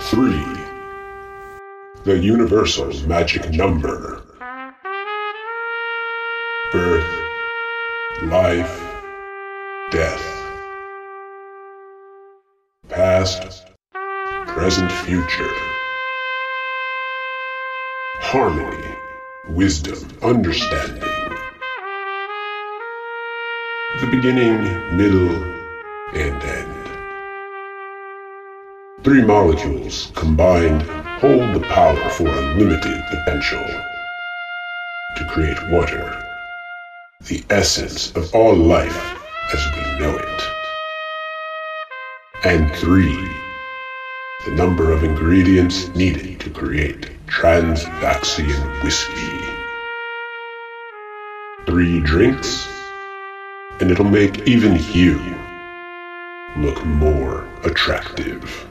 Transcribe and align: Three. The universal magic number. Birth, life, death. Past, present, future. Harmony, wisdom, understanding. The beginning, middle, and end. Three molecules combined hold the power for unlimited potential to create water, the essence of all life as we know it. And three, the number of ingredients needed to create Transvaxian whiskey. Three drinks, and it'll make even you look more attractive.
Three. 0.00 0.44
The 2.04 2.18
universal 2.20 2.92
magic 3.06 3.50
number. 3.50 4.22
Birth, 6.72 7.08
life, 8.24 8.78
death. 9.90 10.22
Past, 12.90 13.62
present, 14.48 14.92
future. 14.92 15.54
Harmony, 18.20 18.94
wisdom, 19.48 20.06
understanding. 20.22 21.00
The 24.00 24.08
beginning, 24.10 24.96
middle, 24.98 25.42
and 26.12 26.42
end. 26.42 26.81
Three 29.00 29.22
molecules 29.22 30.12
combined 30.14 30.82
hold 31.20 31.54
the 31.54 31.66
power 31.68 32.08
for 32.10 32.28
unlimited 32.28 33.02
potential 33.10 33.64
to 35.16 35.28
create 35.28 35.58
water, 35.70 36.24
the 37.26 37.42
essence 37.50 38.14
of 38.14 38.32
all 38.32 38.54
life 38.54 39.18
as 39.52 39.66
we 39.74 39.98
know 39.98 40.16
it. 40.16 40.42
And 42.44 42.72
three, 42.76 43.16
the 44.44 44.52
number 44.54 44.92
of 44.92 45.02
ingredients 45.02 45.88
needed 45.96 46.38
to 46.40 46.50
create 46.50 47.10
Transvaxian 47.26 48.84
whiskey. 48.84 49.40
Three 51.66 51.98
drinks, 52.00 52.68
and 53.80 53.90
it'll 53.90 54.04
make 54.04 54.46
even 54.46 54.78
you 54.92 55.18
look 56.56 56.84
more 56.84 57.48
attractive. 57.64 58.68